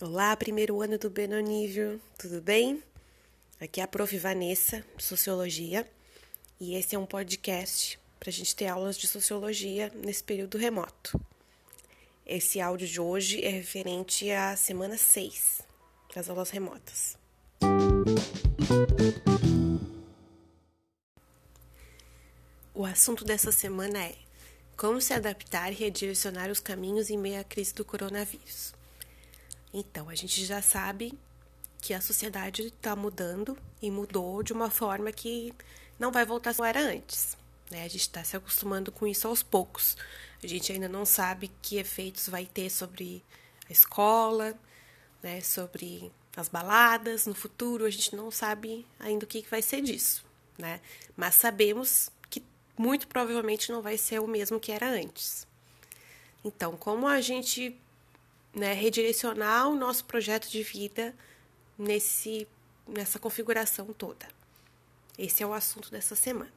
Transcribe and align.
Olá, 0.00 0.36
primeiro 0.36 0.80
ano 0.80 0.96
do 0.96 1.10
Benonível, 1.10 2.00
tudo 2.16 2.40
bem? 2.40 2.80
Aqui 3.60 3.80
é 3.80 3.84
a 3.84 3.88
Prof. 3.88 4.16
Vanessa, 4.16 4.84
Sociologia, 4.96 5.84
e 6.60 6.76
esse 6.76 6.94
é 6.94 6.98
um 6.98 7.06
podcast 7.06 7.98
para 8.20 8.30
a 8.30 8.32
gente 8.32 8.54
ter 8.54 8.68
aulas 8.68 8.96
de 8.96 9.08
Sociologia 9.08 9.90
nesse 9.96 10.22
período 10.22 10.58
remoto. 10.58 11.20
Esse 12.24 12.60
áudio 12.60 12.86
de 12.86 13.00
hoje 13.00 13.44
é 13.44 13.48
referente 13.50 14.30
à 14.30 14.56
semana 14.56 14.96
6 14.96 15.60
das 16.14 16.30
aulas 16.30 16.50
remotas. 16.50 17.18
O 22.72 22.84
assunto 22.84 23.24
dessa 23.24 23.50
semana 23.50 24.04
é 24.04 24.14
como 24.80 24.98
se 24.98 25.12
adaptar 25.12 25.70
e 25.70 25.74
redirecionar 25.74 26.50
os 26.50 26.58
caminhos 26.58 27.10
em 27.10 27.18
meio 27.18 27.38
à 27.38 27.44
crise 27.44 27.74
do 27.74 27.84
coronavírus. 27.84 28.72
Então, 29.74 30.08
a 30.08 30.14
gente 30.14 30.42
já 30.46 30.62
sabe 30.62 31.12
que 31.82 31.92
a 31.92 32.00
sociedade 32.00 32.62
está 32.62 32.96
mudando 32.96 33.58
e 33.82 33.90
mudou 33.90 34.42
de 34.42 34.54
uma 34.54 34.70
forma 34.70 35.12
que 35.12 35.52
não 35.98 36.10
vai 36.10 36.24
voltar 36.24 36.54
como 36.54 36.66
era 36.66 36.80
antes. 36.80 37.36
Né? 37.70 37.84
A 37.84 37.88
gente 37.88 38.00
está 38.00 38.24
se 38.24 38.38
acostumando 38.38 38.90
com 38.90 39.06
isso 39.06 39.28
aos 39.28 39.42
poucos. 39.42 39.98
A 40.42 40.46
gente 40.46 40.72
ainda 40.72 40.88
não 40.88 41.04
sabe 41.04 41.52
que 41.60 41.76
efeitos 41.76 42.30
vai 42.30 42.46
ter 42.46 42.70
sobre 42.70 43.22
a 43.68 43.72
escola, 43.72 44.58
né? 45.22 45.42
sobre 45.42 46.10
as 46.34 46.48
baladas 46.48 47.26
no 47.26 47.34
futuro. 47.34 47.84
A 47.84 47.90
gente 47.90 48.16
não 48.16 48.30
sabe 48.30 48.86
ainda 48.98 49.26
o 49.26 49.28
que 49.28 49.44
vai 49.50 49.60
ser 49.60 49.82
disso. 49.82 50.24
Né? 50.56 50.80
Mas 51.14 51.34
sabemos 51.34 52.10
muito 52.80 53.06
provavelmente 53.06 53.70
não 53.70 53.82
vai 53.82 53.98
ser 53.98 54.20
o 54.20 54.26
mesmo 54.26 54.58
que 54.58 54.72
era 54.72 54.88
antes. 54.88 55.46
Então, 56.42 56.78
como 56.78 57.06
a 57.06 57.20
gente 57.20 57.78
né, 58.54 58.72
redirecionar 58.72 59.68
o 59.68 59.76
nosso 59.76 60.06
projeto 60.06 60.48
de 60.48 60.62
vida 60.62 61.14
nesse, 61.76 62.48
nessa 62.88 63.18
configuração 63.18 63.92
toda. 63.92 64.26
Esse 65.18 65.42
é 65.42 65.46
o 65.46 65.52
assunto 65.52 65.90
dessa 65.90 66.16
semana. 66.16 66.50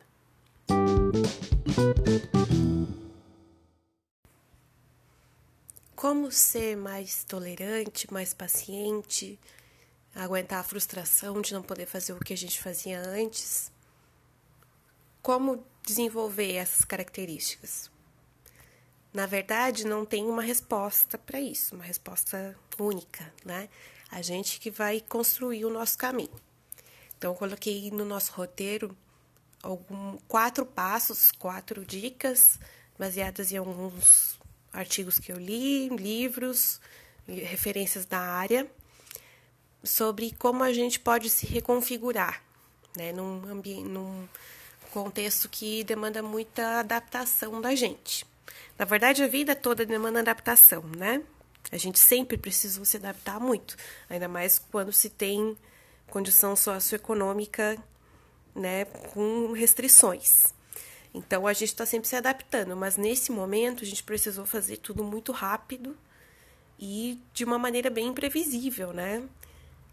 Como 5.93 6.31
ser 6.31 6.77
mais 6.77 7.25
tolerante, 7.25 8.11
mais 8.13 8.33
paciente, 8.33 9.37
aguentar 10.15 10.61
a 10.61 10.63
frustração 10.63 11.41
de 11.41 11.53
não 11.53 11.61
poder 11.61 11.85
fazer 11.85 12.13
o 12.13 12.19
que 12.19 12.31
a 12.31 12.37
gente 12.37 12.61
fazia 12.61 13.01
antes? 13.01 13.69
Como 15.21 15.65
desenvolver 15.85 16.53
essas 16.53 16.85
características? 16.85 17.91
Na 19.13 19.25
verdade, 19.25 19.85
não 19.85 20.05
tem 20.05 20.25
uma 20.25 20.41
resposta 20.41 21.17
para 21.17 21.39
isso, 21.39 21.75
uma 21.75 21.83
resposta 21.83 22.57
única, 22.79 23.31
né? 23.45 23.69
A 24.09 24.21
gente 24.21 24.59
que 24.59 24.71
vai 24.71 25.01
construir 25.01 25.65
o 25.65 25.69
nosso 25.69 25.97
caminho. 25.97 26.33
Então, 27.17 27.31
eu 27.31 27.35
coloquei 27.35 27.91
no 27.91 28.03
nosso 28.03 28.31
roteiro 28.33 28.97
algum, 29.61 30.17
quatro 30.27 30.65
passos, 30.65 31.31
quatro 31.31 31.85
dicas, 31.85 32.59
baseadas 32.97 33.51
em 33.51 33.57
alguns 33.57 34.39
artigos 34.71 35.19
que 35.19 35.31
eu 35.31 35.37
li, 35.37 35.89
livros, 35.89 36.81
referências 37.27 38.05
da 38.05 38.19
área, 38.19 38.69
sobre 39.83 40.31
como 40.31 40.63
a 40.63 40.73
gente 40.73 40.99
pode 40.99 41.29
se 41.29 41.45
reconfigurar, 41.45 42.43
né, 42.97 43.11
num, 43.11 43.47
ambiente, 43.49 43.87
num 43.87 44.27
contexto 44.93 45.49
que 45.49 45.83
demanda 45.83 46.21
muita 46.21 46.79
adaptação 46.79 47.59
da 47.59 47.73
gente. 47.73 48.25
Na 48.77 48.85
verdade, 48.85 49.23
a 49.23 49.27
vida 49.27 49.55
toda 49.55 49.85
demanda 49.85 50.19
adaptação, 50.19 50.83
né? 50.95 51.23
A 51.71 51.77
gente 51.77 51.97
sempre 51.97 52.37
precisa 52.37 52.83
se 52.85 52.97
adaptar 52.97 53.39
muito, 53.39 53.75
ainda 54.07 54.27
mais 54.27 54.59
quando 54.59 54.91
se 54.91 55.09
tem 55.09 55.57
condição 56.07 56.55
socioeconômica, 56.55 57.75
né, 58.53 58.85
com 58.85 59.51
restrições. 59.53 60.53
Então 61.11 61.47
a 61.47 61.53
gente 61.53 61.69
está 61.69 61.85
sempre 61.87 62.07
se 62.07 62.15
adaptando, 62.15 62.75
mas 62.75 62.95
nesse 62.95 63.31
momento 63.31 63.83
a 63.83 63.87
gente 63.87 64.03
precisou 64.03 64.45
fazer 64.45 64.77
tudo 64.77 65.03
muito 65.03 65.31
rápido 65.31 65.97
e 66.77 67.19
de 67.33 67.43
uma 67.43 67.57
maneira 67.57 67.89
bem 67.89 68.07
imprevisível, 68.07 68.93
né? 68.93 69.23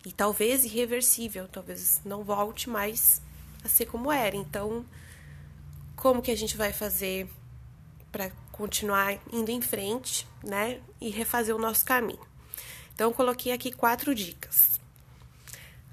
E 0.04 0.12
talvez 0.12 0.64
irreversível, 0.64 1.48
talvez 1.48 2.02
não 2.04 2.22
volte 2.22 2.68
mais 2.68 3.22
a 3.64 3.68
ser 3.68 3.86
como 3.86 4.10
era. 4.10 4.36
Então, 4.36 4.84
como 5.96 6.22
que 6.22 6.30
a 6.30 6.36
gente 6.36 6.56
vai 6.56 6.72
fazer 6.72 7.28
para 8.10 8.30
continuar 8.52 9.18
indo 9.32 9.50
em 9.50 9.60
frente, 9.60 10.26
né? 10.42 10.80
E 11.00 11.10
refazer 11.10 11.54
o 11.54 11.58
nosso 11.58 11.84
caminho. 11.84 12.26
Então, 12.94 13.12
coloquei 13.12 13.52
aqui 13.52 13.72
quatro 13.72 14.14
dicas. 14.14 14.80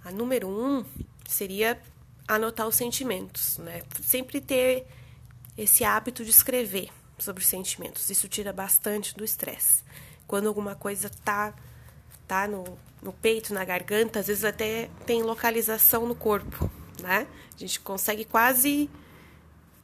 A 0.04 0.12
número 0.12 0.48
um 0.48 0.84
seria 1.28 1.82
anotar 2.28 2.68
os 2.68 2.76
sentimentos, 2.76 3.58
né? 3.58 3.82
Sempre 4.02 4.42
ter 4.42 4.86
esse 5.58 5.84
hábito 5.84 6.24
de 6.24 6.30
escrever 6.30 6.90
sobre 7.18 7.42
os 7.42 7.50
sentimentos. 7.50 8.10
Isso 8.10 8.28
tira 8.28 8.54
bastante 8.54 9.16
do 9.16 9.24
estresse. 9.24 9.84
Quando 10.28 10.48
alguma 10.48 10.76
coisa 10.76 11.10
tá, 11.24 11.54
tá 12.28 12.48
no, 12.48 12.78
no 13.02 13.14
peito, 13.14 13.54
na 13.54 13.64
garganta, 13.64 14.20
às 14.20 14.28
vezes 14.28 14.44
até 14.44 14.90
tem 15.06 15.24
localização 15.24 16.06
no 16.06 16.16
corpo, 16.16 16.70
né? 17.02 17.28
A 17.56 17.58
gente 17.58 17.80
consegue 17.80 18.25
quase, 18.25 18.90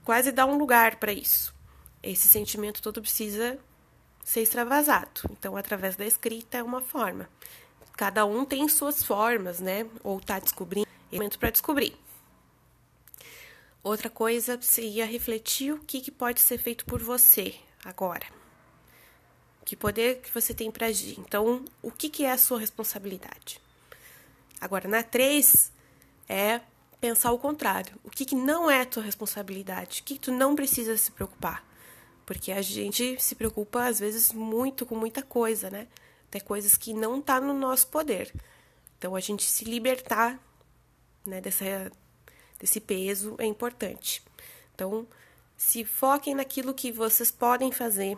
quase 0.03 0.31
dar 0.31 0.45
um 0.45 0.57
lugar 0.57 0.97
para 0.97 1.11
isso 1.11 1.53
esse 2.03 2.27
sentimento 2.27 2.81
todo 2.81 3.01
precisa 3.01 3.57
ser 4.23 4.41
extravasado. 4.41 5.21
Então, 5.31 5.55
através 5.55 5.95
da 5.95 6.05
escrita 6.05 6.57
é 6.57 6.63
uma 6.63 6.81
forma. 6.81 7.29
Cada 7.95 8.25
um 8.25 8.43
tem 8.43 8.67
suas 8.67 9.03
formas, 9.03 9.59
né? 9.59 9.87
Ou 10.03 10.17
está 10.19 10.37
descobrindo, 10.37 10.87
momento 11.11 11.39
para 11.39 11.49
descobrir. 11.49 11.95
Outra 13.81 14.09
coisa 14.09 14.59
seria 14.61 15.05
refletir 15.05 15.73
o 15.73 15.79
que, 15.79 16.01
que 16.01 16.11
pode 16.11 16.41
ser 16.41 16.57
feito 16.57 16.85
por 16.85 17.01
você 17.01 17.55
agora. 17.83 18.25
Que 19.65 19.75
poder 19.75 20.21
que 20.21 20.33
você 20.33 20.53
tem 20.53 20.71
para 20.71 20.87
agir. 20.87 21.19
Então, 21.19 21.63
o 21.81 21.91
que, 21.91 22.09
que 22.09 22.25
é 22.25 22.31
a 22.31 22.37
sua 22.37 22.59
responsabilidade? 22.59 23.61
Agora, 24.59 24.87
na 24.87 25.03
3 25.03 25.71
é 26.27 26.61
pensar 27.03 27.33
o 27.33 27.37
contrário. 27.37 27.99
O 28.01 28.09
que, 28.09 28.23
que 28.23 28.33
não 28.33 28.71
é 28.71 28.85
tua 28.85 29.03
responsabilidade? 29.03 29.99
O 29.99 30.03
que, 30.05 30.13
que 30.13 30.21
tu 30.21 30.31
não 30.31 30.55
precisa 30.55 30.95
se 30.95 31.11
preocupar? 31.11 31.61
Porque 32.25 32.49
a 32.49 32.61
gente 32.61 33.21
se 33.21 33.35
preocupa, 33.35 33.83
às 33.83 33.99
vezes, 33.99 34.31
muito 34.31 34.85
com 34.85 34.95
muita 34.95 35.21
coisa, 35.21 35.69
né? 35.69 35.89
Até 36.29 36.39
coisas 36.39 36.77
que 36.77 36.93
não 36.93 37.21
tá 37.21 37.41
no 37.41 37.53
nosso 37.53 37.87
poder. 37.87 38.33
Então, 38.97 39.17
a 39.17 39.19
gente 39.19 39.43
se 39.43 39.65
libertar 39.65 40.39
né, 41.25 41.41
dessa, 41.41 41.91
desse 42.57 42.79
peso 42.79 43.35
é 43.37 43.45
importante. 43.45 44.23
Então, 44.73 45.05
se 45.57 45.83
foquem 45.83 46.33
naquilo 46.33 46.73
que 46.73 46.89
vocês 46.89 47.29
podem 47.29 47.69
fazer 47.69 48.17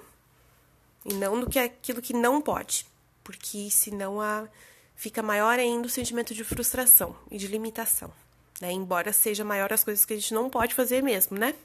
e 1.03 1.11
não 1.15 1.35
no 1.35 1.49
que 1.49 1.57
aquilo 1.57 2.03
que 2.03 2.13
não 2.13 2.39
pode, 2.39 2.85
porque 3.23 3.67
senão 3.71 4.21
a, 4.21 4.47
fica 4.95 5.23
maior 5.23 5.57
ainda 5.57 5.87
o 5.87 5.89
sentimento 5.89 6.35
de 6.35 6.43
frustração 6.43 7.15
e 7.31 7.39
de 7.39 7.47
limitação, 7.47 8.13
né? 8.59 8.71
Embora 8.71 9.11
seja 9.11 9.43
maior 9.43 9.71
as 9.71 9.83
coisas 9.83 10.05
que 10.05 10.13
a 10.13 10.17
gente 10.17 10.33
não 10.33 10.49
pode 10.49 10.73
fazer 10.73 11.01
mesmo, 11.01 11.37
né? 11.37 11.55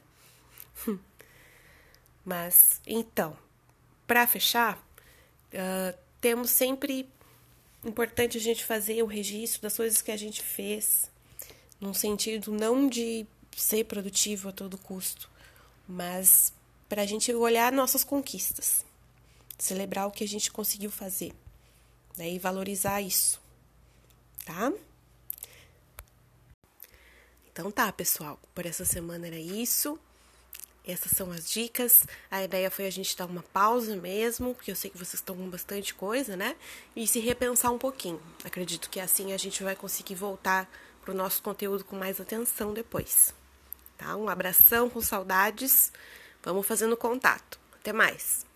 Mas, 2.24 2.80
então, 2.86 3.36
para 4.06 4.26
fechar, 4.26 4.76
uh, 4.76 5.98
temos 6.20 6.50
sempre 6.50 7.08
importante 7.84 8.36
a 8.36 8.40
gente 8.40 8.64
fazer 8.64 9.02
o 9.02 9.06
registro 9.06 9.62
das 9.62 9.76
coisas 9.76 10.02
que 10.02 10.10
a 10.10 10.16
gente 10.16 10.42
fez, 10.42 11.10
num 11.80 11.94
sentido 11.94 12.52
não 12.52 12.88
de 12.88 13.26
ser 13.56 13.84
produtivo 13.84 14.48
a 14.48 14.52
todo 14.52 14.76
custo, 14.76 15.30
mas 15.88 16.52
para 16.88 17.02
a 17.02 17.06
gente 17.06 17.32
olhar 17.32 17.72
nossas 17.72 18.04
conquistas, 18.04 18.84
celebrar 19.58 20.06
o 20.06 20.10
que 20.10 20.24
a 20.24 20.28
gente 20.28 20.50
conseguiu 20.50 20.90
fazer 20.90 21.32
né, 22.16 22.30
e 22.30 22.38
valorizar 22.38 23.00
isso, 23.00 23.40
tá? 24.44 24.72
Então 27.52 27.70
tá, 27.70 27.92
pessoal, 27.92 28.38
por 28.54 28.66
essa 28.66 28.84
semana 28.84 29.26
era 29.26 29.38
isso. 29.38 29.98
Essas 30.86 31.12
são 31.12 31.30
as 31.30 31.48
dicas. 31.50 32.04
A 32.30 32.42
ideia 32.42 32.70
foi 32.70 32.86
a 32.86 32.90
gente 32.90 33.16
dar 33.16 33.26
uma 33.26 33.42
pausa 33.42 33.96
mesmo, 33.96 34.54
porque 34.54 34.70
eu 34.70 34.76
sei 34.76 34.90
que 34.90 34.96
vocês 34.96 35.14
estão 35.14 35.36
com 35.36 35.48
bastante 35.48 35.94
coisa, 35.94 36.36
né? 36.36 36.56
E 36.96 37.06
se 37.06 37.20
repensar 37.20 37.70
um 37.70 37.78
pouquinho. 37.78 38.20
Acredito 38.44 38.88
que 38.88 38.98
assim 38.98 39.32
a 39.32 39.36
gente 39.36 39.62
vai 39.62 39.76
conseguir 39.76 40.14
voltar 40.14 40.70
para 41.02 41.12
o 41.12 41.16
nosso 41.16 41.42
conteúdo 41.42 41.84
com 41.84 41.96
mais 41.96 42.20
atenção 42.20 42.72
depois. 42.72 43.34
Tá? 43.98 44.16
Um 44.16 44.28
abração 44.28 44.88
com 44.88 45.00
saudades. 45.00 45.92
Vamos 46.42 46.66
fazendo 46.66 46.96
contato. 46.96 47.58
Até 47.78 47.92
mais. 47.92 48.46